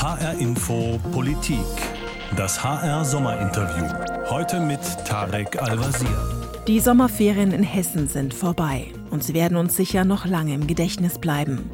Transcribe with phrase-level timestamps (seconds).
[0.00, 1.58] HR Info Politik.
[2.34, 3.84] Das HR Sommerinterview.
[4.30, 6.08] Heute mit Tarek Al-Wazir.
[6.66, 11.18] Die Sommerferien in Hessen sind vorbei und sie werden uns sicher noch lange im Gedächtnis
[11.18, 11.70] bleiben.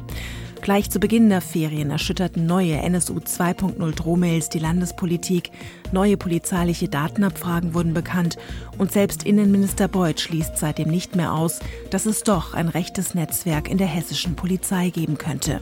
[0.61, 5.51] Gleich zu Beginn der Ferien erschütterten neue NSU 2.0 Drohmails die Landespolitik,
[5.93, 8.35] neue polizeiliche Datenabfragen wurden bekannt
[8.77, 13.69] und selbst Innenminister Beuth schließt seitdem nicht mehr aus, dass es doch ein rechtes Netzwerk
[13.69, 15.61] in der hessischen Polizei geben könnte.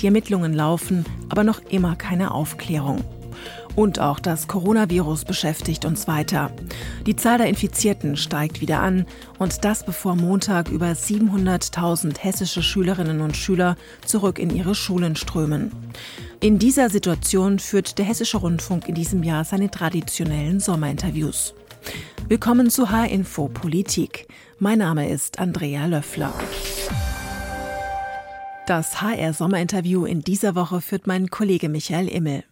[0.00, 3.04] Die Ermittlungen laufen, aber noch immer keine Aufklärung.
[3.74, 6.50] Und auch das Coronavirus beschäftigt uns weiter.
[7.04, 9.04] Die Zahl der Infizierten steigt wieder an
[9.38, 15.72] und das bevor Montag über 700.000 hessische Schülerinnen und Schüler zurück in ihre Schulen strömen.
[16.40, 21.54] In dieser Situation führt der Hessische Rundfunk in diesem Jahr seine traditionellen Sommerinterviews.
[22.28, 24.26] Willkommen zu H-Info Politik.
[24.58, 26.32] Mein Name ist Andrea Löffler.
[28.66, 32.42] Das HR-Sommerinterview in dieser Woche führt mein Kollege Michael Immel.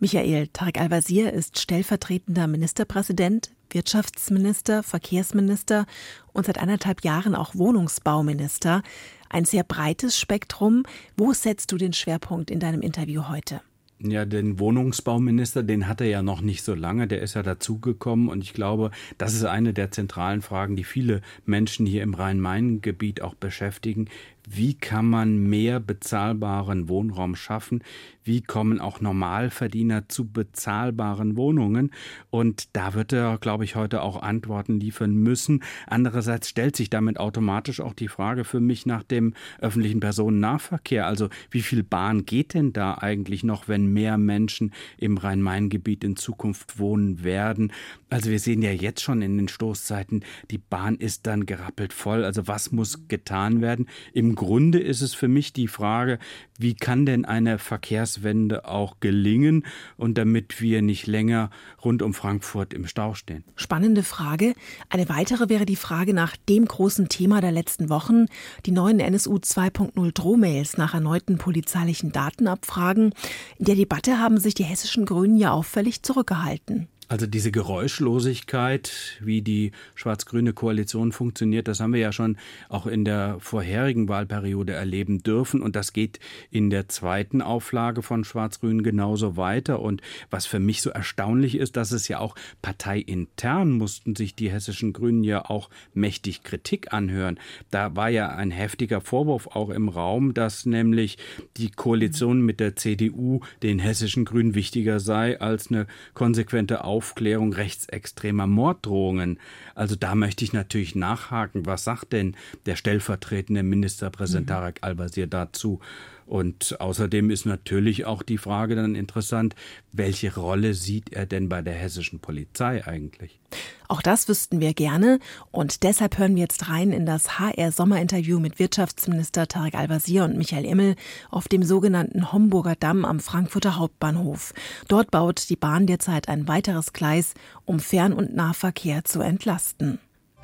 [0.00, 5.84] Michael Tarek Al-Wazir ist stellvertretender Ministerpräsident, Wirtschaftsminister, Verkehrsminister
[6.32, 8.82] und seit anderthalb Jahren auch Wohnungsbauminister.
[9.28, 10.84] Ein sehr breites Spektrum.
[11.14, 13.60] Wo setzt du den Schwerpunkt in deinem Interview heute?
[14.00, 18.28] Ja, den Wohnungsbauminister, den hat er ja noch nicht so lange, der ist ja dazugekommen
[18.28, 23.22] und ich glaube, das ist eine der zentralen Fragen, die viele Menschen hier im Rhein-Main-Gebiet
[23.22, 24.08] auch beschäftigen
[24.48, 27.82] wie kann man mehr bezahlbaren Wohnraum schaffen,
[28.22, 31.90] wie kommen auch Normalverdiener zu bezahlbaren Wohnungen.
[32.30, 35.62] Und da wird er, glaube ich, heute auch Antworten liefern müssen.
[35.86, 41.06] Andererseits stellt sich damit automatisch auch die Frage für mich nach dem öffentlichen Personennahverkehr.
[41.06, 46.16] Also wie viel Bahn geht denn da eigentlich noch, wenn mehr Menschen im Rhein-Main-Gebiet in
[46.16, 47.72] Zukunft wohnen werden?
[48.10, 52.24] Also wir sehen ja jetzt schon in den Stoßzeiten, die Bahn ist dann gerappelt voll.
[52.24, 53.86] Also was muss getan werden?
[54.12, 56.18] Im Grunde ist es für mich die Frage,
[56.58, 59.64] wie kann denn eine Verkehrswende auch gelingen
[59.96, 61.50] und damit wir nicht länger
[61.84, 63.44] rund um Frankfurt im Stau stehen?
[63.56, 64.54] Spannende Frage.
[64.88, 68.26] Eine weitere wäre die Frage nach dem großen Thema der letzten Wochen,
[68.66, 73.14] die neuen NSU 2.0 Drohmails nach erneuten polizeilichen Datenabfragen.
[73.58, 76.88] In der Debatte haben sich die hessischen Grünen ja auffällig zurückgehalten.
[77.06, 82.38] Also diese Geräuschlosigkeit, wie die schwarz-grüne Koalition funktioniert, das haben wir ja schon
[82.70, 85.60] auch in der vorherigen Wahlperiode erleben dürfen.
[85.60, 86.18] Und das geht
[86.50, 89.80] in der zweiten Auflage von Schwarz-Grün genauso weiter.
[89.80, 90.00] Und
[90.30, 94.94] was für mich so erstaunlich ist, dass es ja auch parteiintern mussten sich die hessischen
[94.94, 97.38] Grünen ja auch mächtig Kritik anhören.
[97.70, 101.18] Da war ja ein heftiger Vorwurf auch im Raum, dass nämlich
[101.58, 108.46] die Koalition mit der CDU den hessischen Grünen wichtiger sei als eine konsequente Aufklärung rechtsextremer
[108.46, 109.40] Morddrohungen.
[109.74, 111.66] Also da möchte ich natürlich nachhaken.
[111.66, 114.52] Was sagt denn der stellvertretende Ministerpräsident mhm.
[114.52, 115.80] Tarek Al-Wazir dazu?
[116.26, 119.54] Und außerdem ist natürlich auch die Frage dann interessant,
[119.92, 123.40] welche Rolle sieht er denn bei der hessischen Polizei eigentlich?
[123.88, 125.18] Auch das wüssten wir gerne
[125.50, 130.36] und deshalb hören wir jetzt rein in das HR Sommerinterview mit Wirtschaftsminister Tarek Al-Wazir und
[130.38, 130.96] Michael Immel
[131.30, 134.54] auf dem sogenannten Homburger Damm am Frankfurter Hauptbahnhof.
[134.88, 137.34] Dort baut die Bahn derzeit ein weiteres Gleis,
[137.66, 139.98] um Fern- und Nahverkehr zu entlasten.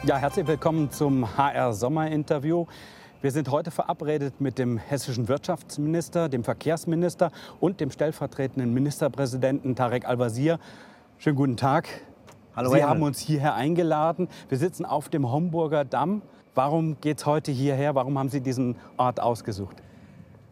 [0.05, 2.67] Ja, herzlich willkommen zum HR Sommerinterview.
[3.23, 10.09] Wir sind heute verabredet mit dem hessischen Wirtschaftsminister, dem Verkehrsminister und dem stellvertretenden Ministerpräsidenten Tarek
[10.09, 10.59] Al-Wazir.
[11.19, 11.87] Schönen guten Tag.
[12.57, 12.89] Hallo, Sie Herr.
[12.89, 14.29] haben uns hierher eingeladen.
[14.49, 16.23] Wir sitzen auf dem Homburger Damm.
[16.55, 17.95] Warum geht es heute hierher?
[17.95, 19.77] Warum haben Sie diesen Ort ausgesucht?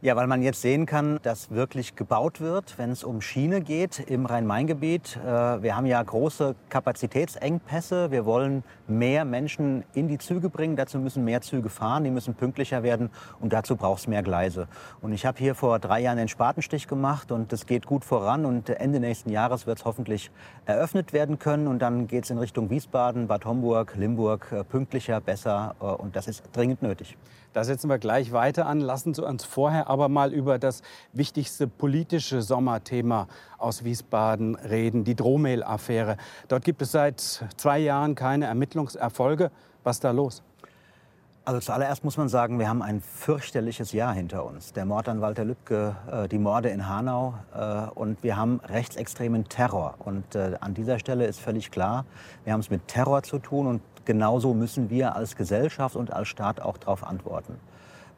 [0.00, 3.98] Ja, weil man jetzt sehen kann, dass wirklich gebaut wird, wenn es um Schiene geht
[3.98, 5.16] im Rhein-Main-Gebiet.
[5.16, 8.12] Äh, wir haben ja große Kapazitätsengpässe.
[8.12, 10.76] Wir wollen mehr Menschen in die Züge bringen.
[10.76, 13.10] Dazu müssen mehr Züge fahren, die müssen pünktlicher werden
[13.40, 14.68] und dazu braucht es mehr Gleise.
[15.00, 18.44] Und ich habe hier vor drei Jahren den Spatenstich gemacht und es geht gut voran
[18.44, 20.30] und Ende nächsten Jahres wird es hoffentlich
[20.64, 25.20] eröffnet werden können und dann geht es in Richtung Wiesbaden, Bad Homburg, Limburg äh, pünktlicher,
[25.20, 27.16] besser äh, und das ist dringend nötig.
[27.54, 28.78] Da setzen wir gleich weiter an.
[28.78, 30.82] Lassen Sie uns vorher aber mal über das
[31.12, 33.26] wichtigste politische Sommerthema
[33.56, 36.16] aus Wiesbaden reden, die Drohmail-Affäre.
[36.48, 37.20] Dort gibt es seit
[37.56, 39.50] zwei Jahren keine Ermittlungserfolge.
[39.82, 40.42] Was ist da los?
[41.48, 44.74] Also zuallererst muss man sagen, wir haben ein fürchterliches Jahr hinter uns.
[44.74, 49.48] Der Mord an Walter Lübcke, äh, die Morde in Hanau äh, und wir haben rechtsextremen
[49.48, 49.94] Terror.
[49.98, 52.04] Und äh, an dieser Stelle ist völlig klar,
[52.44, 56.28] wir haben es mit Terror zu tun und genauso müssen wir als Gesellschaft und als
[56.28, 57.58] Staat auch darauf antworten.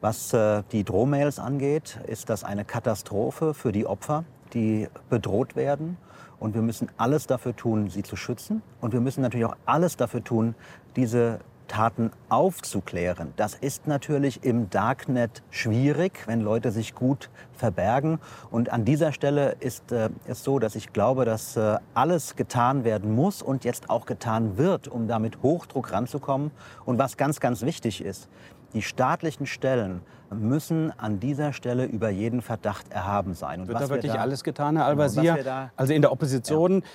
[0.01, 5.97] Was äh, die Drohmails angeht, ist das eine Katastrophe für die Opfer, die bedroht werden.
[6.39, 8.63] Und wir müssen alles dafür tun, sie zu schützen.
[8.81, 10.55] Und wir müssen natürlich auch alles dafür tun,
[10.95, 13.31] diese Taten aufzuklären.
[13.37, 18.19] Das ist natürlich im Darknet schwierig, wenn Leute sich gut verbergen.
[18.49, 22.83] Und an dieser Stelle ist es äh, so, dass ich glaube, dass äh, alles getan
[22.83, 26.49] werden muss und jetzt auch getan wird, um damit Hochdruck ranzukommen.
[26.85, 28.27] Und was ganz, ganz wichtig ist,
[28.73, 33.61] die staatlichen Stellen müssen an dieser Stelle über jeden Verdacht erhaben sein.
[33.61, 35.71] Und Wird da wirklich da, alles getan, Herr Al-Wazir?
[35.75, 36.87] Also in der Opposition ja.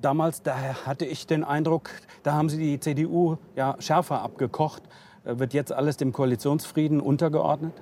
[0.00, 0.56] damals, da
[0.86, 1.90] hatte ich den Eindruck,
[2.22, 4.82] da haben Sie die CDU ja schärfer abgekocht.
[5.24, 7.72] Äh, wird jetzt alles dem Koalitionsfrieden untergeordnet?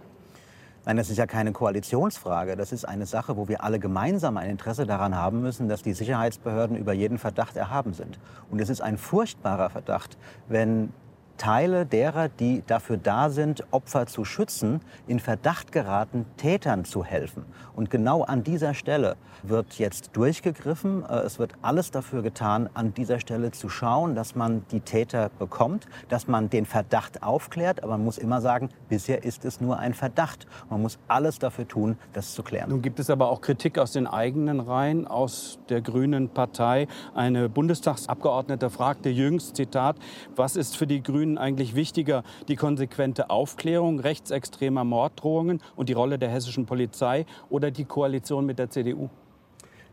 [0.87, 2.57] Nein, das ist ja keine Koalitionsfrage.
[2.57, 5.95] Das ist eine Sache, wo wir alle gemeinsam ein Interesse daran haben müssen, dass die
[5.95, 8.19] Sicherheitsbehörden über jeden Verdacht erhaben sind.
[8.51, 10.93] Und es ist ein furchtbarer Verdacht, wenn
[11.37, 17.45] Teile derer, die dafür da sind, Opfer zu schützen, in Verdacht geraten, Tätern zu helfen.
[17.75, 21.05] Und genau an dieser Stelle wird jetzt durchgegriffen.
[21.05, 25.31] Äh, es wird alles dafür getan, an dieser Stelle zu schauen, dass man die Täter
[25.39, 27.83] bekommt, dass man den Verdacht aufklärt.
[27.83, 30.47] Aber man muss immer sagen, bisher ist es nur ein Verdacht.
[30.71, 32.71] Man muss alles dafür tun, das zu klären.
[32.71, 36.87] Nun gibt es aber auch Kritik aus den eigenen Reihen, aus der Grünen Partei.
[37.15, 39.97] Eine Bundestagsabgeordnete fragte jüngst, Zitat,
[40.37, 45.95] was ist für die Grünen Grünen eigentlich wichtiger die konsequente Aufklärung rechtsextremer Morddrohungen und die
[45.95, 49.09] Rolle der hessischen Polizei oder die Koalition mit der CDU?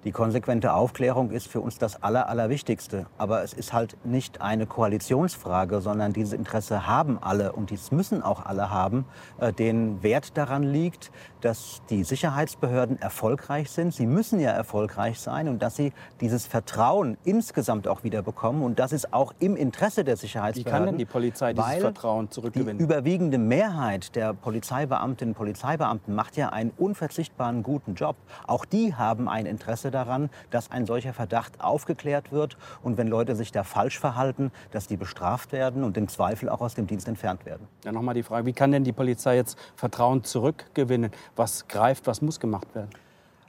[0.04, 3.06] Die konsequente Aufklärung ist für uns das Aller, Allerwichtigste.
[3.20, 8.24] Aber es ist halt nicht eine Koalitionsfrage, sondern dieses Interesse haben alle und dies müssen
[8.24, 9.06] auch alle haben,
[9.40, 11.12] äh, den Wert daran liegt,
[11.42, 13.94] dass die Sicherheitsbehörden erfolgreich sind.
[13.94, 18.64] Sie müssen ja erfolgreich sein und dass sie dieses Vertrauen insgesamt auch wieder bekommen.
[18.64, 20.66] Und das ist auch im Interesse der Sicherheitsbehörden.
[20.66, 22.80] Wie kann denn die Polizei dieses Vertrauen zurückgewinnen?
[22.80, 28.16] Die überwiegende Mehrheit der Polizeibeamtinnen und Polizeibeamten macht ja einen unverzichtbaren guten Job.
[28.48, 33.36] Auch die haben ein Interesse daran, dass ein solcher Verdacht aufgeklärt wird und wenn Leute
[33.36, 37.08] sich da falsch verhalten, dass die bestraft werden und im Zweifel auch aus dem Dienst
[37.08, 37.68] entfernt werden.
[37.84, 41.12] Ja, nochmal die Frage, wie kann denn die Polizei jetzt Vertrauen zurückgewinnen?
[41.36, 42.90] Was greift, was muss gemacht werden?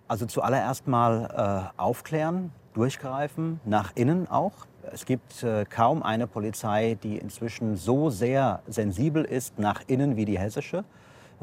[0.08, 4.52] Also zuallererst mal äh, aufklären, durchgreifen, nach innen auch.
[4.92, 10.24] Es gibt äh, kaum eine Polizei, die inzwischen so sehr sensibel ist nach innen wie
[10.24, 10.84] die hessische.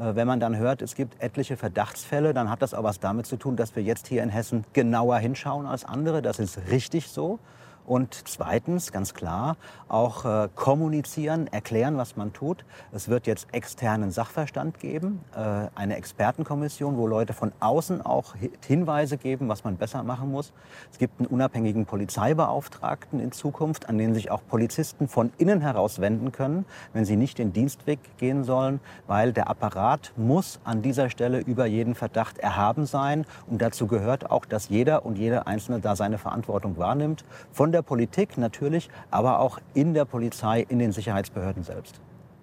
[0.00, 3.26] Äh, wenn man dann hört, es gibt etliche Verdachtsfälle, dann hat das auch was damit
[3.26, 6.22] zu tun, dass wir jetzt hier in Hessen genauer hinschauen als andere.
[6.22, 7.38] Das ist richtig so.
[7.86, 9.56] Und zweitens, ganz klar,
[9.88, 12.64] auch äh, kommunizieren, erklären, was man tut.
[12.92, 18.34] Es wird jetzt externen Sachverstand geben, äh, eine Expertenkommission, wo Leute von außen auch
[18.66, 20.52] Hinweise geben, was man besser machen muss.
[20.92, 26.00] Es gibt einen unabhängigen Polizeibeauftragten in Zukunft, an den sich auch Polizisten von innen heraus
[26.00, 31.10] wenden können, wenn sie nicht den Dienstweg gehen sollen, weil der Apparat muss an dieser
[31.10, 33.26] Stelle über jeden Verdacht erhaben sein.
[33.48, 37.24] Und dazu gehört auch, dass jeder und jede Einzelne da seine Verantwortung wahrnimmt.
[37.52, 41.98] Von der der Politik natürlich, aber auch in der Polizei, in den Sicherheitsbehörden selbst.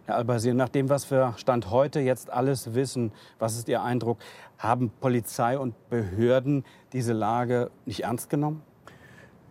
[0.08, 4.18] Herr Albasir, nach dem, was wir Stand heute jetzt alles wissen, was ist Ihr Eindruck?
[4.58, 8.64] Haben Polizei und Behörden diese Lage nicht ernst genommen?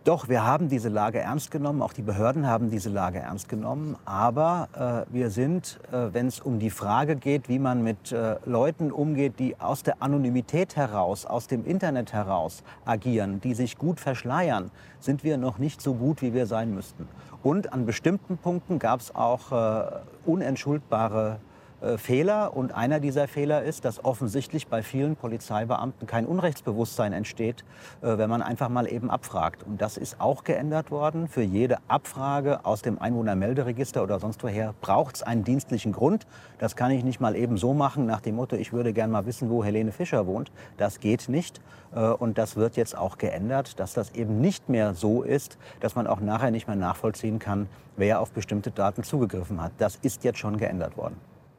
[0.07, 3.97] Doch, wir haben diese Lage ernst genommen, auch die Behörden haben diese Lage ernst genommen.
[4.05, 8.37] Aber äh, wir sind, äh, wenn es um die Frage geht, wie man mit äh,
[8.45, 13.99] Leuten umgeht, die aus der Anonymität heraus, aus dem Internet heraus agieren, die sich gut
[13.99, 14.71] verschleiern,
[15.01, 17.05] sind wir noch nicht so gut, wie wir sein müssten.
[17.43, 19.91] Und an bestimmten Punkten gab es auch äh,
[20.25, 21.41] unentschuldbare
[21.81, 22.55] äh, Fehler.
[22.55, 27.63] Und einer dieser Fehler ist, dass offensichtlich bei vielen Polizeibeamten kein Unrechtsbewusstsein entsteht,
[28.01, 29.63] äh, wenn man einfach mal eben abfragt.
[29.63, 31.27] Und das ist auch geändert worden.
[31.27, 36.25] Für jede Abfrage aus dem Einwohnermelderegister oder sonst woher braucht es einen dienstlichen Grund.
[36.57, 39.25] Das kann ich nicht mal eben so machen nach dem Motto, ich würde gern mal
[39.25, 40.51] wissen, wo Helene Fischer wohnt.
[40.77, 41.61] Das geht nicht.
[41.93, 45.95] Äh, und das wird jetzt auch geändert, dass das eben nicht mehr so ist, dass
[45.95, 49.73] man auch nachher nicht mehr nachvollziehen kann, wer auf bestimmte Daten zugegriffen hat.
[49.77, 51.17] Das ist jetzt schon geändert worden.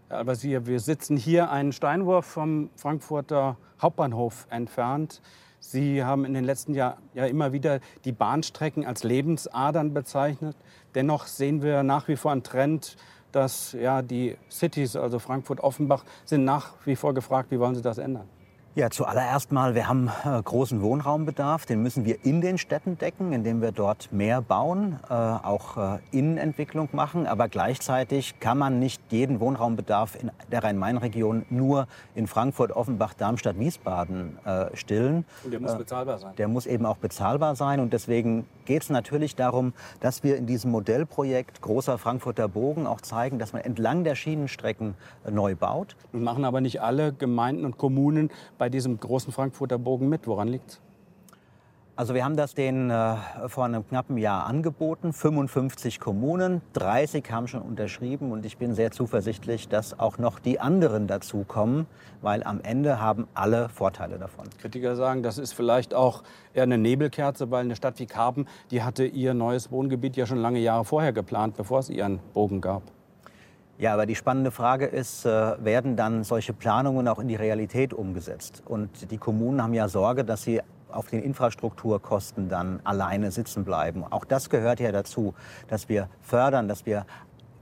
[0.08, 5.20] Herr Al-Wazir, wir sitzen hier einen Steinwurf vom Frankfurter Hauptbahnhof entfernt.
[5.60, 10.56] Sie haben in den letzten Jahren ja immer wieder die Bahnstrecken als Lebensadern bezeichnet.
[10.94, 12.96] Dennoch sehen wir nach wie vor einen Trend,
[13.32, 17.82] dass ja, die Cities, also Frankfurt, Offenbach, sind nach wie vor gefragt, wie wollen Sie
[17.82, 18.30] das ändern?
[18.74, 21.66] Ja, zuallererst mal, wir haben äh, großen Wohnraumbedarf.
[21.66, 25.98] Den müssen wir in den Städten decken, indem wir dort mehr bauen, äh, auch äh,
[26.12, 27.26] Innenentwicklung machen.
[27.26, 33.58] Aber gleichzeitig kann man nicht jeden Wohnraumbedarf in der Rhein-Main-Region nur in Frankfurt, Offenbach, Darmstadt,
[33.58, 35.24] Wiesbaden äh, stillen.
[35.42, 36.36] Und der muss äh, bezahlbar sein.
[36.36, 37.80] Der muss eben auch bezahlbar sein.
[37.80, 43.00] Und deswegen geht es natürlich darum, dass wir in diesem Modellprojekt Großer Frankfurter Bogen auch
[43.00, 44.94] zeigen, dass man entlang der Schienenstrecken
[45.24, 45.96] äh, neu baut.
[46.12, 50.26] Und machen aber nicht alle Gemeinden und Kommunen bei diesem großen Frankfurter Bogen mit.
[50.26, 50.80] Woran liegt es?
[51.98, 53.16] Also wir haben das denen äh,
[53.48, 55.12] vor einem knappen Jahr angeboten.
[55.12, 60.60] 55 Kommunen, 30 haben schon unterschrieben und ich bin sehr zuversichtlich, dass auch noch die
[60.60, 61.88] anderen dazukommen,
[62.22, 64.44] weil am Ende haben alle Vorteile davon.
[64.60, 66.22] Kritiker sagen, das ist vielleicht auch
[66.54, 70.38] eher eine Nebelkerze, weil eine Stadt wie Karpen, die hatte ihr neues Wohngebiet ja schon
[70.38, 72.82] lange Jahre vorher geplant, bevor es ihren Bogen gab.
[73.76, 77.92] Ja, aber die spannende Frage ist, äh, werden dann solche Planungen auch in die Realität
[77.92, 78.62] umgesetzt?
[78.66, 84.04] Und die Kommunen haben ja Sorge, dass sie auf den Infrastrukturkosten dann alleine sitzen bleiben.
[84.04, 85.34] Auch das gehört ja dazu,
[85.68, 87.06] dass wir fördern, dass wir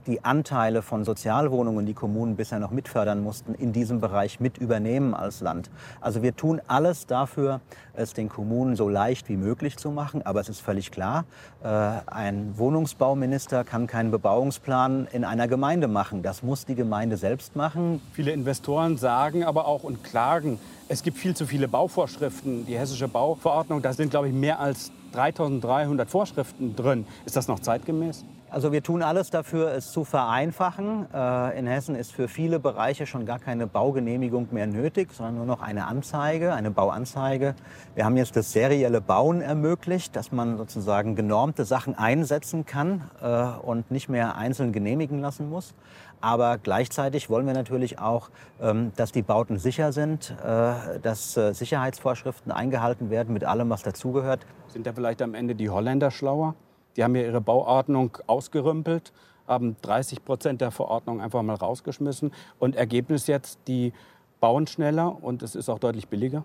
[0.07, 5.13] die Anteile von Sozialwohnungen, die Kommunen bisher noch mitfördern mussten, in diesem Bereich mit übernehmen
[5.13, 5.69] als Land.
[6.01, 7.61] Also wir tun alles dafür,
[7.93, 10.21] es den Kommunen so leicht wie möglich zu machen.
[10.25, 11.25] Aber es ist völlig klar,
[11.63, 16.23] äh, ein Wohnungsbauminister kann keinen Bebauungsplan in einer Gemeinde machen.
[16.23, 18.01] Das muss die Gemeinde selbst machen.
[18.13, 20.59] Viele Investoren sagen aber auch und klagen,
[20.89, 22.65] es gibt viel zu viele Bauvorschriften.
[22.65, 27.05] Die hessische Bauverordnung, da sind, glaube ich, mehr als 3300 Vorschriften drin.
[27.25, 28.25] Ist das noch zeitgemäß?
[28.49, 31.05] Also wir tun alles dafür, es zu vereinfachen.
[31.13, 35.45] Äh, in Hessen ist für viele Bereiche schon gar keine Baugenehmigung mehr nötig, sondern nur
[35.45, 37.55] noch eine Anzeige, eine Bauanzeige.
[37.93, 43.43] Wir haben jetzt das serielle Bauen ermöglicht, dass man sozusagen genormte Sachen einsetzen kann äh,
[43.65, 45.73] und nicht mehr einzeln genehmigen lassen muss.
[46.21, 48.29] Aber gleichzeitig wollen wir natürlich auch,
[48.61, 54.45] ähm, dass die Bauten sicher sind, äh, dass Sicherheitsvorschriften eingehalten werden mit allem, was dazugehört.
[54.77, 56.53] Sind da vielleicht am Ende die Holländer schlauer?
[56.95, 59.11] Die haben ja ihre Bauordnung ausgerümpelt,
[59.47, 62.31] haben 30 Prozent der Verordnung einfach mal rausgeschmissen.
[62.59, 63.91] Und Ergebnis jetzt, die
[64.39, 66.43] bauen schneller und es ist auch deutlich billiger.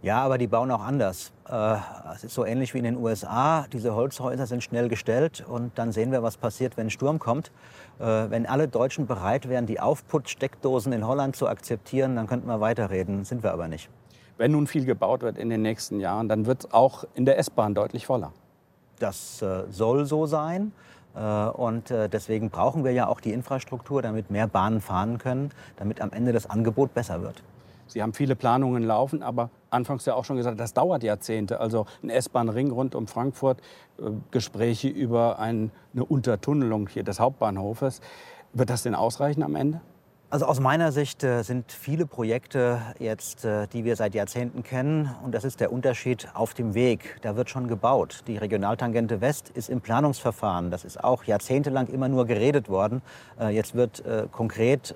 [0.00, 1.32] Ja, aber die bauen auch anders.
[1.48, 1.78] Äh,
[2.14, 3.66] es ist so ähnlich wie in den USA.
[3.72, 7.50] Diese Holzhäuser sind schnell gestellt und dann sehen wir, was passiert, wenn ein Sturm kommt.
[7.98, 12.60] Äh, wenn alle Deutschen bereit wären, die Aufputz-Steckdosen in Holland zu akzeptieren, dann könnten wir
[12.60, 13.24] weiterreden.
[13.24, 13.90] Sind wir aber nicht.
[14.36, 17.38] Wenn nun viel gebaut wird in den nächsten Jahren, dann wird es auch in der
[17.38, 18.32] S-Bahn deutlich voller.
[18.98, 20.72] Das äh, soll so sein.
[21.14, 25.50] Äh, und äh, deswegen brauchen wir ja auch die Infrastruktur, damit mehr Bahnen fahren können,
[25.76, 27.42] damit am Ende das Angebot besser wird.
[27.86, 31.60] Sie haben viele Planungen laufen, aber anfangs ja auch schon gesagt, das dauert Jahrzehnte.
[31.60, 33.60] Also ein S-Bahn-Ring rund um Frankfurt,
[34.30, 35.70] Gespräche über eine
[36.08, 38.00] Untertunnelung hier des Hauptbahnhofes.
[38.54, 39.82] Wird das denn ausreichen am Ende?
[40.34, 45.14] Also aus meiner Sicht äh, sind viele Projekte jetzt, äh, die wir seit Jahrzehnten kennen,
[45.22, 47.18] und das ist der Unterschied auf dem Weg.
[47.22, 48.24] Da wird schon gebaut.
[48.26, 50.72] Die Regionaltangente West ist im Planungsverfahren.
[50.72, 53.00] Das ist auch jahrzehntelang immer nur geredet worden.
[53.38, 54.94] Äh, jetzt wird konkret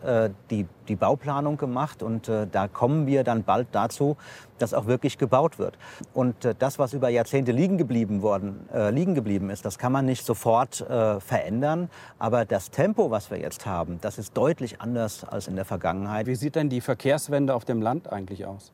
[0.51, 4.17] die, die Bauplanung gemacht und da kommen wir dann bald dazu,
[4.59, 5.79] dass auch wirklich gebaut wird.
[6.15, 10.25] Und das, was über Jahrzehnte liegen geblieben, worden, liegen geblieben ist, das kann man nicht
[10.25, 11.91] sofort verändern.
[12.19, 16.27] Aber das Tempo, was wir jetzt haben, das ist deutlich anders als in der Vergangenheit.
[16.27, 18.73] Wie sieht denn die Verkehrswende auf dem Land eigentlich aus?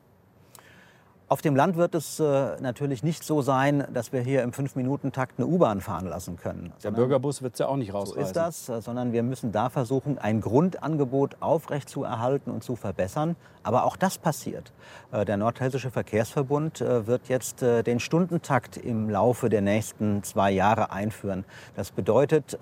[1.27, 5.39] Auf dem Land wird es äh, natürlich nicht so sein, dass wir hier im Fünf-Minuten-Takt
[5.39, 6.71] eine U-Bahn fahren lassen können.
[6.83, 8.21] Der Bürgerbus wird es ja auch nicht rausreißen.
[8.21, 13.35] So ist das, äh, sondern wir müssen da versuchen, ein Grundangebot aufrechtzuerhalten und zu verbessern.
[13.65, 14.71] Aber auch das passiert.
[15.11, 20.51] Äh, der Nordhessische Verkehrsverbund äh, wird jetzt äh, den Stundentakt im Laufe der nächsten zwei
[20.51, 21.43] Jahre einführen.
[21.75, 22.57] Das bedeutet,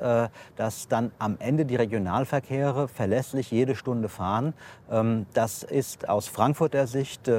[0.56, 4.54] dass dann am Ende die Regionalverkehre verlässlich jede Stunde fahren.
[4.90, 7.30] Ähm, das ist aus Frankfurter Sicht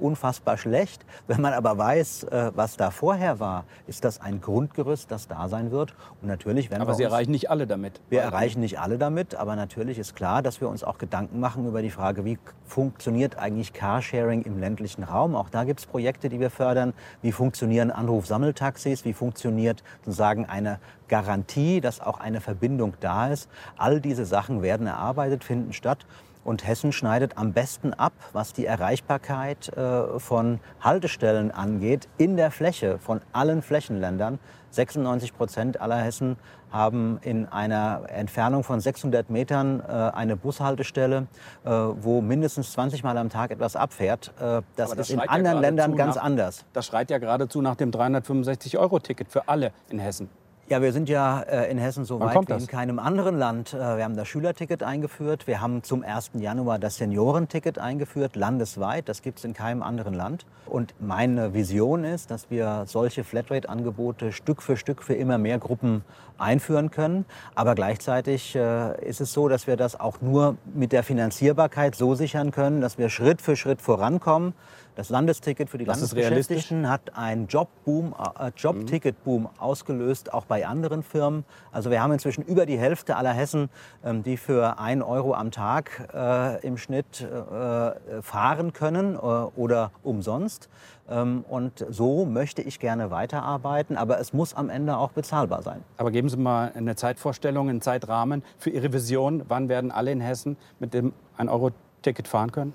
[0.00, 1.04] unfassbar schlecht.
[1.26, 5.48] Wenn man aber weiß, äh, was da vorher war, ist das ein Grundgerüst, das da
[5.48, 5.94] sein wird.
[6.22, 8.00] Und natürlich werden aber wir Sie erreichen nicht alle damit.
[8.08, 11.66] Wir erreichen nicht alle damit, aber natürlich ist klar, dass wir uns auch Gedanken machen
[11.66, 15.34] über die Frage, wie funktioniert eigentlich Carsharing im ländlichen Raum.
[15.34, 16.94] Auch da gibt es Projekte, die wir fördern.
[17.22, 19.04] Wie funktionieren Anrufsammeltaxis?
[19.04, 20.78] Wie funktioniert sozusagen eine
[21.08, 23.48] Garantie, dass auch eine Verbindung da ist?
[23.76, 26.06] All diese Sachen werden erarbeitet, finden statt.
[26.44, 32.50] Und Hessen schneidet am besten ab, was die Erreichbarkeit äh, von Haltestellen angeht, in der
[32.50, 34.38] Fläche von allen Flächenländern.
[34.70, 36.36] 96 Prozent aller Hessen
[36.70, 41.26] haben in einer Entfernung von 600 Metern äh, eine Bushaltestelle,
[41.64, 44.32] äh, wo mindestens 20 Mal am Tag etwas abfährt.
[44.40, 46.64] Äh, das, das, ist in anderen ja Ländern ganz nach, anders.
[46.72, 50.28] Das schreit ja geradezu nach dem 365-Euro-Ticket für alle in Hessen.
[50.70, 53.74] Ja, wir sind ja äh, in Hessen so weit wie in keinem anderen Land.
[53.74, 55.48] Äh, wir haben das Schülerticket eingeführt.
[55.48, 56.30] Wir haben zum 1.
[56.34, 59.08] Januar das Seniorenticket eingeführt, landesweit.
[59.08, 60.46] Das gibt es in keinem anderen Land.
[60.66, 66.04] Und meine Vision ist, dass wir solche Flatrate-Angebote Stück für Stück für immer mehr Gruppen
[66.38, 67.24] einführen können.
[67.56, 72.14] Aber gleichzeitig äh, ist es so, dass wir das auch nur mit der Finanzierbarkeit so
[72.14, 74.54] sichern können, dass wir Schritt für Schritt vorankommen.
[74.96, 81.02] Das Landesticket für die Das Landesbeschäftigten hat einen Jobboom, äh, Jobticketboom ausgelöst, auch bei anderen
[81.02, 81.44] Firmen.
[81.72, 83.70] Also wir haben inzwischen über die Hälfte aller Hessen,
[84.04, 89.92] ähm, die für ein Euro am Tag äh, im Schnitt äh, fahren können äh, oder
[90.02, 90.68] umsonst.
[91.08, 95.82] Ähm, und so möchte ich gerne weiterarbeiten, aber es muss am Ende auch bezahlbar sein.
[95.96, 99.42] Aber geben Sie mal eine Zeitvorstellung, einen Zeitrahmen für Ihre Vision.
[99.48, 102.72] Wann werden alle in Hessen mit dem 1-Euro-Ticket fahren können?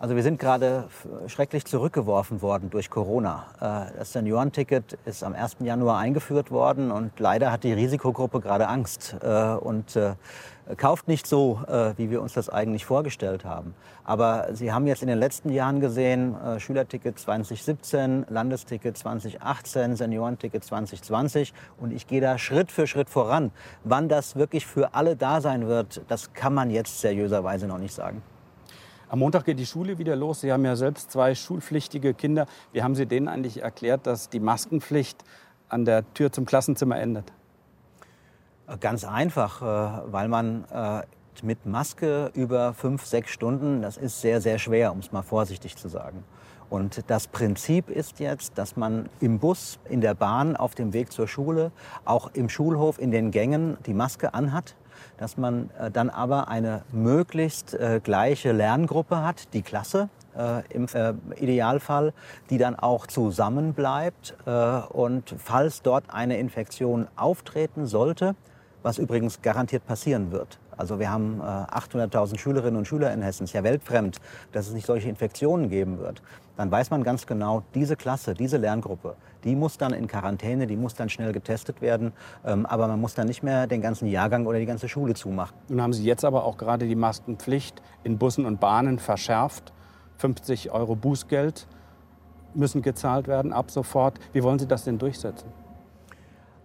[0.00, 0.84] Also wir sind gerade
[1.26, 3.46] schrecklich zurückgeworfen worden durch Corona.
[3.60, 5.56] Äh, das Seniorenticket ist am 1.
[5.58, 10.14] Januar eingeführt worden und leider hat die Risikogruppe gerade Angst äh, und äh,
[10.76, 11.62] kauft nicht so,
[11.96, 13.74] wie wir uns das eigentlich vorgestellt haben.
[14.04, 21.54] Aber Sie haben jetzt in den letzten Jahren gesehen, Schülerticket 2017, Landesticket 2018, Seniorenticket 2020
[21.80, 23.50] und ich gehe da Schritt für Schritt voran.
[23.82, 27.94] Wann das wirklich für alle da sein wird, das kann man jetzt seriöserweise noch nicht
[27.94, 28.22] sagen.
[29.10, 30.42] Am Montag geht die Schule wieder los.
[30.42, 32.46] Sie haben ja selbst zwei schulpflichtige Kinder.
[32.72, 35.24] Wie haben Sie denen eigentlich erklärt, dass die Maskenpflicht
[35.70, 37.32] an der Tür zum Klassenzimmer endet?
[38.80, 41.02] Ganz einfach, äh, weil man äh,
[41.42, 45.76] mit Maske über fünf, sechs Stunden, das ist sehr, sehr schwer, um es mal vorsichtig
[45.76, 46.22] zu sagen.
[46.70, 51.12] Und das Prinzip ist jetzt, dass man im Bus, in der Bahn, auf dem Weg
[51.12, 51.72] zur Schule,
[52.04, 54.74] auch im Schulhof, in den Gängen die Maske anhat
[55.16, 60.86] dass man äh, dann aber eine möglichst äh, gleiche Lerngruppe hat, die Klasse äh, im
[60.92, 62.12] äh, Idealfall,
[62.50, 64.36] die dann auch zusammenbleibt.
[64.46, 68.34] Äh, und falls dort eine Infektion auftreten sollte,
[68.82, 73.44] was übrigens garantiert passieren wird, also wir haben 800.000 äh, Schülerinnen und Schüler in Hessen.
[73.44, 74.18] Es ist ja weltfremd,
[74.52, 76.22] dass es nicht solche Infektionen geben wird.
[76.58, 80.74] Dann weiß man ganz genau, diese Klasse, diese Lerngruppe, die muss dann in Quarantäne, die
[80.74, 82.12] muss dann schnell getestet werden.
[82.44, 85.56] Ähm, aber man muss dann nicht mehr den ganzen Jahrgang oder die ganze Schule zumachen.
[85.68, 89.72] Nun haben Sie jetzt aber auch gerade die Maskenpflicht in Bussen und Bahnen verschärft.
[90.16, 91.68] 50 Euro Bußgeld
[92.54, 94.18] müssen gezahlt werden ab sofort.
[94.32, 95.52] Wie wollen Sie das denn durchsetzen?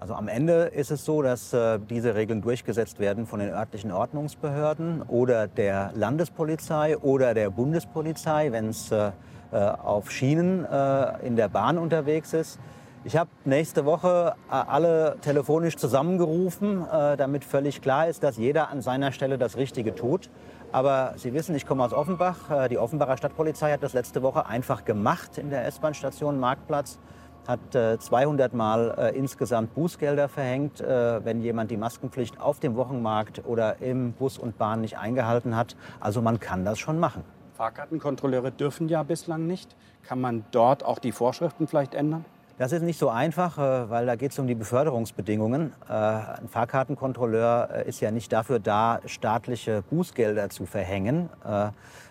[0.03, 3.89] Also am Ende ist es so, dass äh, diese Regeln durchgesetzt werden von den örtlichen
[3.89, 9.12] Ordnungsbehörden oder der Landespolizei oder der Bundespolizei, wenn es äh,
[9.53, 12.60] äh, auf Schienen äh, in der Bahn unterwegs ist.
[13.05, 18.72] Ich habe nächste Woche äh, alle telefonisch zusammengerufen, äh, damit völlig klar ist, dass jeder
[18.72, 20.29] an seiner Stelle das Richtige tut.
[20.74, 22.67] Aber Sie wissen, ich komme aus Offenbach.
[22.67, 26.98] Die Offenbacher Stadtpolizei hat das letzte Woche einfach gemacht in der S-Bahn-Station Marktplatz
[27.47, 32.75] hat äh, 200 Mal äh, insgesamt Bußgelder verhängt, äh, wenn jemand die Maskenpflicht auf dem
[32.75, 35.75] Wochenmarkt oder im Bus und Bahn nicht eingehalten hat.
[36.00, 37.24] Also man kann das schon machen.
[37.55, 39.75] Fahrkartenkontrolleure dürfen ja bislang nicht.
[40.03, 42.25] Kann man dort auch die Vorschriften vielleicht ändern?
[42.59, 45.74] Das ist nicht so einfach, äh, weil da geht es um die Beförderungsbedingungen.
[45.89, 51.29] Äh, ein Fahrkartenkontrolleur äh, ist ja nicht dafür da, staatliche Bußgelder zu verhängen,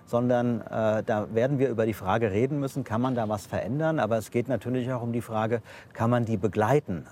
[0.06, 3.98] sondern da werden wir über die Frage reden müssen, kann man da was verändern?
[3.98, 5.62] Aber es geht natürlich auch um die Frage,
[5.92, 7.06] kann man die begleiten?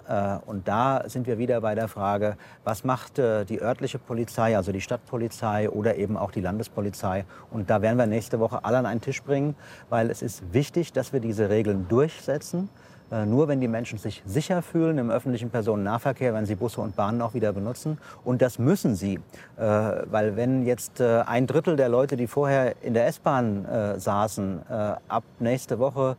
[0.46, 4.80] Und da sind wir wieder bei der Frage, was macht die örtliche Polizei, also die
[4.80, 7.24] Stadtpolizei oder eben auch die Landespolizei?
[7.50, 9.54] Und da werden wir nächste Woche alle an einen Tisch bringen,
[9.88, 12.68] weil es ist wichtig, dass wir diese Regeln durchsetzen.
[13.10, 16.96] Äh, nur wenn die Menschen sich sicher fühlen im öffentlichen Personennahverkehr, wenn sie Busse und
[16.96, 17.98] Bahnen auch wieder benutzen.
[18.24, 19.20] Und das müssen sie.
[19.56, 19.62] Äh,
[20.10, 24.60] weil wenn jetzt äh, ein Drittel der Leute, die vorher in der S-Bahn saßen,
[25.08, 26.16] ab nächste Woche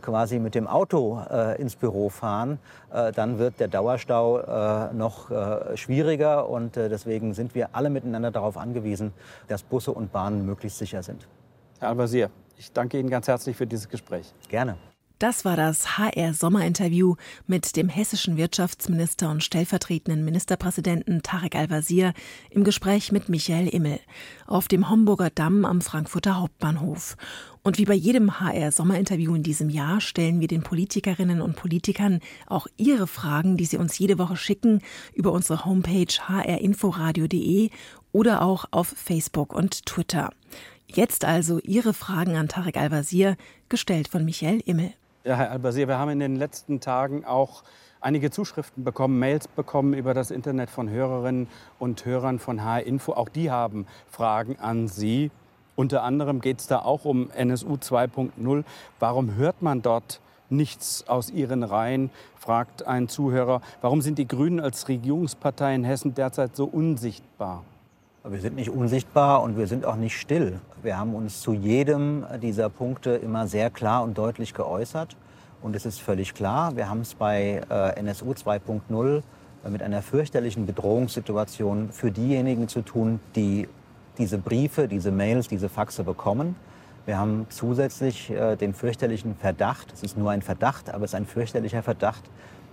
[0.00, 1.20] quasi mit dem Auto
[1.58, 2.58] ins Büro fahren,
[2.90, 5.30] dann wird der Dauerstau noch
[5.74, 6.48] schwieriger.
[6.48, 9.12] Und deswegen sind wir alle miteinander darauf angewiesen,
[9.48, 11.26] dass Busse und Bahnen möglichst sicher sind.
[11.80, 14.32] Herr Al-Wazir, ich danke Ihnen ganz herzlich für dieses Gespräch.
[14.48, 14.76] Gerne.
[15.22, 17.14] Das war das HR-Sommerinterview
[17.46, 22.12] mit dem hessischen Wirtschaftsminister und stellvertretenden Ministerpräsidenten Tarek Al-Wazir
[22.50, 24.00] im Gespräch mit Michael Immel
[24.48, 27.16] auf dem Homburger Damm am Frankfurter Hauptbahnhof.
[27.62, 32.66] Und wie bei jedem HR-Sommerinterview in diesem Jahr stellen wir den Politikerinnen und Politikern auch
[32.76, 34.80] ihre Fragen, die sie uns jede Woche schicken,
[35.14, 37.70] über unsere Homepage hrinforadio.de
[38.10, 40.30] oder auch auf Facebook und Twitter.
[40.88, 43.36] Jetzt also Ihre Fragen an Tarek Al-Wazir,
[43.68, 44.92] gestellt von Michael Immel.
[45.24, 47.62] Ja, Herr Al-Basir, wir haben in den letzten Tagen auch
[48.00, 51.46] einige Zuschriften bekommen, Mails bekommen über das Internet von Hörerinnen
[51.78, 53.12] und Hörern von HR Info.
[53.12, 55.30] Auch die haben Fragen an Sie.
[55.76, 58.64] Unter anderem geht es da auch um NSU 2.0.
[58.98, 62.10] Warum hört man dort nichts aus Ihren Reihen?
[62.36, 63.60] fragt ein Zuhörer.
[63.80, 67.62] Warum sind die Grünen als Regierungspartei in Hessen derzeit so unsichtbar?
[68.24, 70.60] Wir sind nicht unsichtbar und wir sind auch nicht still.
[70.80, 75.16] Wir haben uns zu jedem dieser Punkte immer sehr klar und deutlich geäußert.
[75.60, 79.22] Und es ist völlig klar, wir haben es bei äh, NSU 2.0
[79.68, 83.68] mit einer fürchterlichen Bedrohungssituation für diejenigen zu tun, die
[84.18, 86.54] diese Briefe, diese Mails, diese Faxe bekommen.
[87.06, 91.16] Wir haben zusätzlich äh, den fürchterlichen Verdacht, es ist nur ein Verdacht, aber es ist
[91.16, 92.22] ein fürchterlicher Verdacht,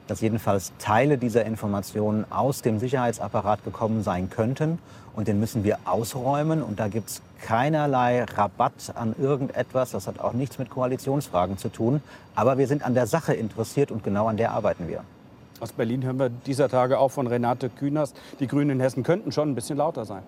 [0.10, 4.80] dass jedenfalls Teile dieser Informationen aus dem Sicherheitsapparat gekommen sein könnten.
[5.16, 6.64] Und den müssen wir ausräumen.
[6.64, 9.92] Und da gibt es keinerlei Rabatt an irgendetwas.
[9.92, 12.02] Das hat auch nichts mit Koalitionsfragen zu tun.
[12.36, 15.04] Aber wir sind an der Sache interessiert und genau an der arbeiten wir.
[15.60, 19.32] Aus Berlin hören wir dieser Tage auch von Renate Künast, die Grünen in Hessen könnten
[19.32, 20.24] schon ein bisschen lauter sein.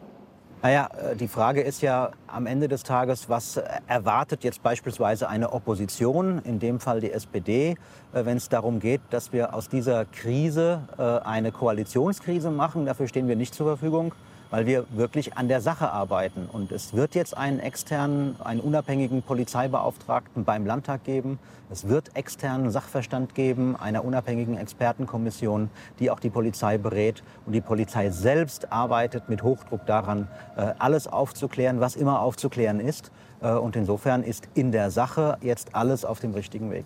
[0.63, 5.53] Naja, äh, die Frage ist ja am Ende des Tages, was erwartet jetzt beispielsweise eine
[5.53, 7.71] Opposition, in dem Fall die SPD,
[8.13, 12.85] äh, wenn es darum geht, dass wir aus dieser Krise äh, eine Koalitionskrise machen.
[12.85, 14.13] Dafür stehen wir nicht zur Verfügung
[14.51, 16.47] weil wir wirklich an der Sache arbeiten.
[16.51, 21.39] Und es wird jetzt einen externen, einen unabhängigen Polizeibeauftragten beim Landtag geben.
[21.71, 27.23] Es wird externen Sachverstand geben, einer unabhängigen Expertenkommission, die auch die Polizei berät.
[27.45, 33.11] Und die Polizei selbst arbeitet mit Hochdruck daran, äh, alles aufzuklären, was immer aufzuklären ist.
[33.41, 36.85] Äh, und insofern ist in der Sache jetzt alles auf dem richtigen Weg.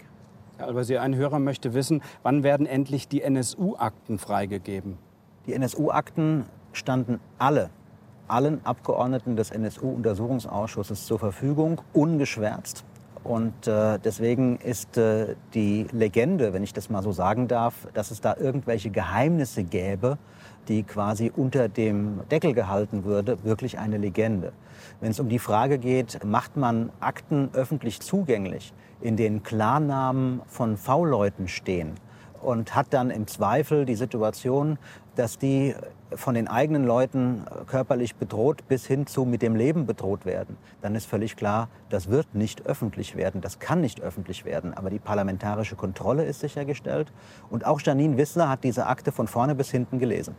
[0.58, 4.98] Herr Albasier, ein Hörer möchte wissen, wann werden endlich die NSU-Akten freigegeben?
[5.48, 7.70] Die NSU-Akten standen alle,
[8.28, 12.84] allen Abgeordneten des NSU-Untersuchungsausschusses zur Verfügung, ungeschwärzt.
[13.24, 18.12] Und äh, deswegen ist äh, die Legende, wenn ich das mal so sagen darf, dass
[18.12, 20.20] es da irgendwelche Geheimnisse gäbe,
[20.68, 24.54] die quasi unter dem Deckel gehalten würde, wirklich eine Legende.
[25.02, 30.78] Wenn es um die Frage geht, macht man Akten öffentlich zugänglich, in denen Klarnamen von
[30.78, 31.96] V-Leuten stehen,
[32.42, 34.78] und hat dann im Zweifel die Situation,
[35.16, 35.76] dass die
[36.14, 40.96] von den eigenen Leuten körperlich bedroht bis hin zu mit dem Leben bedroht werden, dann
[40.96, 44.74] ist völlig klar, das wird nicht öffentlich werden, das kann nicht öffentlich werden.
[44.74, 47.12] Aber die parlamentarische Kontrolle ist sichergestellt
[47.50, 50.36] und auch Janine Wissler hat diese Akte von vorne bis hinten gelesen.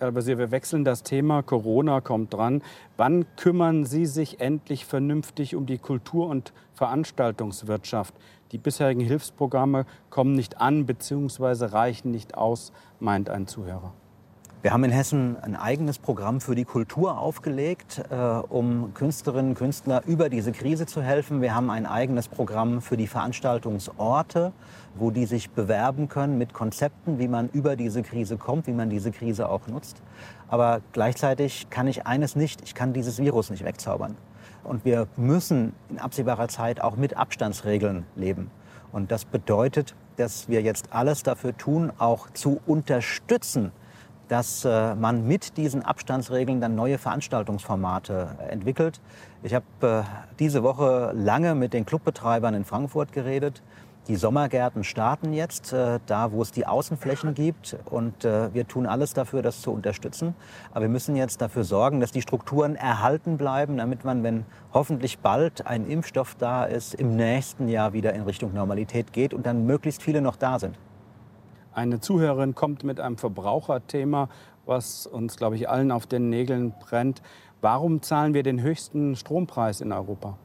[0.00, 1.42] Herr Basier, wir wechseln das Thema.
[1.42, 2.62] Corona kommt dran.
[2.96, 8.14] Wann kümmern Sie sich endlich vernünftig um die Kultur- und Veranstaltungswirtschaft?
[8.52, 11.66] Die bisherigen Hilfsprogramme kommen nicht an bzw.
[11.66, 13.92] reichen nicht aus, meint ein Zuhörer.
[14.62, 19.54] Wir haben in Hessen ein eigenes Programm für die Kultur aufgelegt, äh, um Künstlerinnen und
[19.54, 21.40] Künstlern über diese Krise zu helfen.
[21.40, 24.52] Wir haben ein eigenes Programm für die Veranstaltungsorte,
[24.96, 28.90] wo die sich bewerben können mit Konzepten, wie man über diese Krise kommt, wie man
[28.90, 30.02] diese Krise auch nutzt.
[30.48, 34.16] Aber gleichzeitig kann ich eines nicht, ich kann dieses Virus nicht wegzaubern.
[34.64, 38.50] Und wir müssen in absehbarer Zeit auch mit Abstandsregeln leben.
[38.92, 43.72] Und das bedeutet, dass wir jetzt alles dafür tun, auch zu unterstützen,
[44.28, 49.00] dass äh, man mit diesen Abstandsregeln dann neue Veranstaltungsformate entwickelt.
[49.42, 50.02] Ich habe äh,
[50.38, 53.62] diese Woche lange mit den Clubbetreibern in Frankfurt geredet.
[54.08, 57.76] Die Sommergärten starten jetzt, äh, da wo es die Außenflächen gibt.
[57.84, 60.34] Und äh, wir tun alles dafür, das zu unterstützen.
[60.72, 65.18] Aber wir müssen jetzt dafür sorgen, dass die Strukturen erhalten bleiben, damit man, wenn hoffentlich
[65.18, 69.66] bald ein Impfstoff da ist, im nächsten Jahr wieder in Richtung Normalität geht und dann
[69.66, 70.78] möglichst viele noch da sind.
[71.72, 74.28] Eine Zuhörerin kommt mit einem Verbraucherthema,
[74.66, 77.22] was uns, glaube ich, allen auf den Nägeln brennt.
[77.60, 80.36] Warum zahlen wir den höchsten Strompreis in Europa?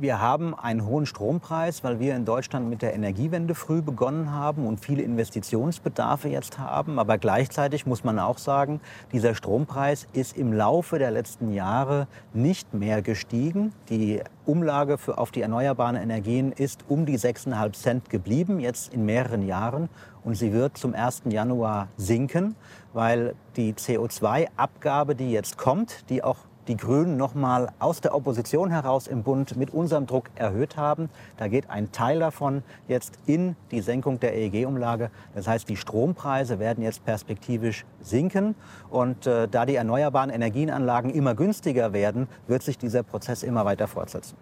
[0.00, 4.66] Wir haben einen hohen Strompreis, weil wir in Deutschland mit der Energiewende früh begonnen haben
[4.66, 6.98] und viele Investitionsbedarfe jetzt haben.
[6.98, 8.80] Aber gleichzeitig muss man auch sagen,
[9.12, 13.72] dieser Strompreis ist im Laufe der letzten Jahre nicht mehr gestiegen.
[13.88, 19.04] Die Umlage für, auf die erneuerbaren Energien ist um die 6,5 Cent geblieben, jetzt in
[19.04, 19.88] mehreren Jahren.
[20.24, 21.22] Und sie wird zum 1.
[21.28, 22.54] Januar sinken,
[22.92, 28.70] weil die CO2-Abgabe, die jetzt kommt, die auch die Grünen noch mal aus der Opposition
[28.70, 31.08] heraus im Bund mit unserem Druck erhöht haben.
[31.38, 35.10] Da geht ein Teil davon jetzt in die Senkung der EEG-Umlage.
[35.34, 38.54] Das heißt, die Strompreise werden jetzt perspektivisch sinken.
[38.90, 43.88] Und äh, da die erneuerbaren Energienanlagen immer günstiger werden, wird sich dieser Prozess immer weiter
[43.88, 44.36] fortsetzen.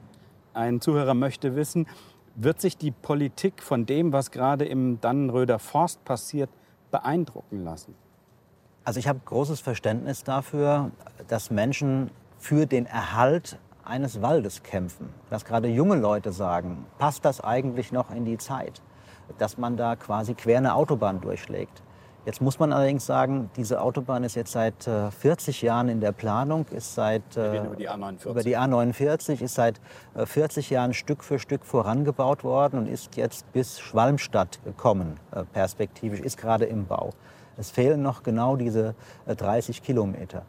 [0.53, 1.87] Ein Zuhörer möchte wissen,
[2.35, 6.51] wird sich die Politik von dem, was gerade im Dannenröder Forst passiert,
[6.91, 7.95] beeindrucken lassen?
[8.87, 10.93] Also ich habe großes Verständnis dafür,
[11.27, 15.13] dass Menschen für den Erhalt eines Waldes kämpfen.
[15.29, 18.81] Dass gerade junge Leute sagen, passt das eigentlich noch in die Zeit?
[19.39, 21.83] Dass man da quasi quer eine Autobahn durchschlägt.
[22.27, 26.13] Jetzt muss man allerdings sagen, diese Autobahn ist jetzt seit äh, 40 Jahren in der
[26.13, 28.31] Planung, ist seit äh, über, die A49.
[28.31, 29.81] über die A49 ist seit
[30.15, 35.43] äh, 40 Jahren Stück für Stück vorangebaut worden und ist jetzt bis Schwalmstadt gekommen, äh,
[35.43, 37.11] perspektivisch, ist gerade im Bau.
[37.59, 38.95] Es fehlen noch genau diese
[39.27, 40.43] 30 äh, Kilometer.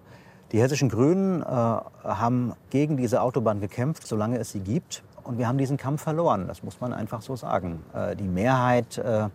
[0.52, 5.04] Die hessischen Grünen äh, haben gegen diese Autobahn gekämpft, solange es sie gibt.
[5.28, 7.84] Und wir haben diesen Kampf verloren, das muss man einfach so sagen.
[7.94, 9.28] Äh, die Mehrheit äh,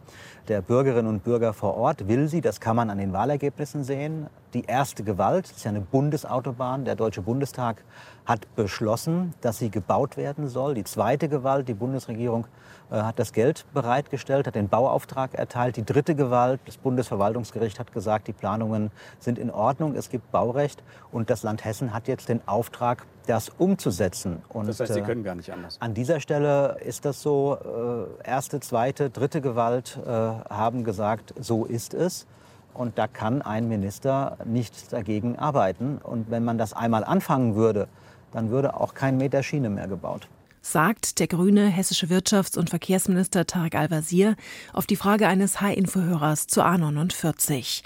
[0.48, 4.26] der Bürgerinnen und Bürger vor Ort will sie, das kann man an den Wahlergebnissen sehen.
[4.54, 7.84] Die erste Gewalt, das ist ja eine Bundesautobahn, der Deutsche Bundestag
[8.24, 10.72] hat beschlossen, dass sie gebaut werden soll.
[10.72, 12.46] Die zweite Gewalt, die Bundesregierung
[12.90, 15.76] äh, hat das Geld bereitgestellt, hat den Bauauftrag erteilt.
[15.76, 20.82] Die dritte Gewalt, das Bundesverwaltungsgericht hat gesagt, die Planungen sind in Ordnung, es gibt Baurecht
[21.10, 24.42] und das Land Hessen hat jetzt den Auftrag, das umzusetzen.
[24.48, 25.76] Und, das heißt, Sie äh, können gar nicht anders.
[25.80, 27.58] An dieser Stelle ist das so,
[28.24, 32.26] äh, erste, zweite, dritte Gewalt haben gesagt, so ist es.
[32.74, 35.98] Und da kann ein Minister nicht dagegen arbeiten.
[35.98, 37.88] Und wenn man das einmal anfangen würde,
[38.32, 40.28] dann würde auch kein Meter Schiene mehr gebaut
[40.62, 44.36] sagt der grüne hessische Wirtschafts- und Verkehrsminister Tarek Al-Wazir
[44.72, 47.82] auf die Frage eines H-Info-Hörers zu A49.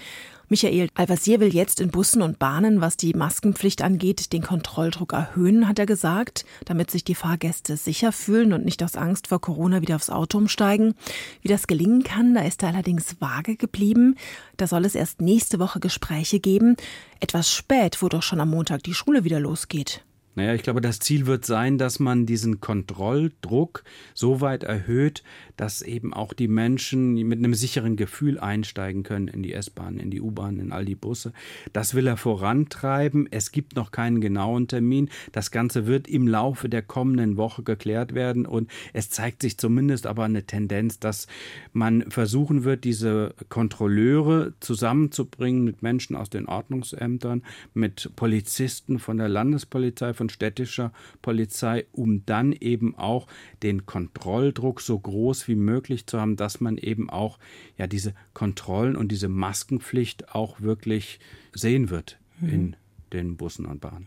[0.48, 5.66] Michael Al-Wazir will jetzt in Bussen und Bahnen, was die Maskenpflicht angeht, den Kontrolldruck erhöhen,
[5.66, 9.82] hat er gesagt, damit sich die Fahrgäste sicher fühlen und nicht aus Angst vor Corona
[9.82, 10.94] wieder aufs Auto umsteigen.
[11.42, 14.14] Wie das gelingen kann, da ist er allerdings vage geblieben.
[14.56, 16.76] Da soll es erst nächste Woche Gespräche geben.
[17.18, 20.04] Etwas spät, wo doch schon am Montag die Schule wieder losgeht.
[20.36, 25.22] Naja, ich glaube, das Ziel wird sein, dass man diesen Kontrolldruck so weit erhöht,
[25.56, 30.10] dass eben auch die Menschen mit einem sicheren Gefühl einsteigen können in die S-Bahn, in
[30.10, 31.32] die U-Bahn, in all die Busse.
[31.72, 33.28] Das will er vorantreiben.
[33.30, 35.08] Es gibt noch keinen genauen Termin.
[35.32, 40.06] Das Ganze wird im Laufe der kommenden Woche geklärt werden und es zeigt sich zumindest
[40.06, 41.26] aber eine Tendenz, dass
[41.72, 47.42] man versuchen wird, diese Kontrolleure zusammenzubringen mit Menschen aus den Ordnungsämtern,
[47.74, 50.92] mit Polizisten von der Landespolizei, von städtischer
[51.22, 53.26] Polizei, um dann eben auch
[53.62, 54.98] den Kontrolldruck so
[55.46, 57.38] groß wie möglich zu haben, dass man eben auch
[57.78, 61.18] ja diese Kontrollen und diese Maskenpflicht auch wirklich
[61.52, 62.48] sehen wird mhm.
[62.48, 62.76] in
[63.12, 64.06] den Bussen und Bahnen.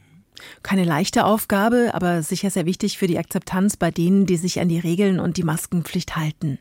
[0.63, 4.69] Keine leichte Aufgabe, aber sicher sehr wichtig für die Akzeptanz bei denen, die sich an
[4.69, 6.59] die Regeln und die Maskenpflicht halten.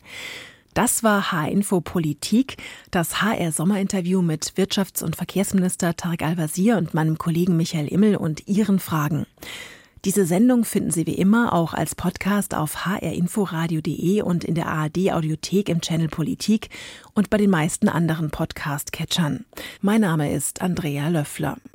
[0.75, 2.57] Das war H-Info Politik,
[2.91, 8.79] das HR-Sommerinterview mit Wirtschafts- und Verkehrsminister Tarek Al-Wazir und meinem Kollegen Michael Immel und Ihren
[8.79, 9.27] Fragen.
[10.05, 15.13] Diese Sendung finden Sie wie immer auch als Podcast auf hrinforadio.de und in der ARD
[15.13, 16.71] Audiothek im Channel Politik
[17.15, 19.45] und bei den meisten anderen Podcast-Catchern.
[19.81, 21.59] Mein Name ist Andrea Löffler.